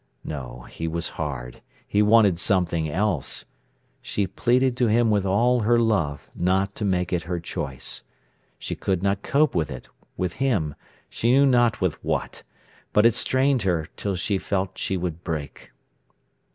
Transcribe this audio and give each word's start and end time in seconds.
No, 0.23 0.65
he 0.67 0.87
was 0.87 1.09
hard. 1.21 1.61
He 1.87 2.01
wanted 2.01 2.39
something 2.39 2.89
else. 2.89 3.45
She 4.01 4.25
pleaded 4.25 4.75
to 4.77 4.87
him 4.87 5.11
with 5.11 5.27
all 5.27 5.59
her 5.59 5.77
love 5.77 6.27
not 6.33 6.73
to 6.77 6.85
make 6.85 7.13
it 7.13 7.21
her 7.29 7.39
choice. 7.39 8.01
She 8.57 8.73
could 8.73 9.03
not 9.03 9.21
cope 9.21 9.53
with 9.53 9.69
it, 9.69 9.89
with 10.17 10.33
him, 10.33 10.73
she 11.07 11.31
knew 11.31 11.45
not 11.45 11.81
with 11.81 12.03
what. 12.03 12.41
But 12.93 13.05
it 13.05 13.13
strained 13.13 13.61
her 13.61 13.85
till 13.95 14.15
she 14.15 14.39
felt 14.39 14.75
she 14.75 14.97
would 14.97 15.23
break. 15.23 15.69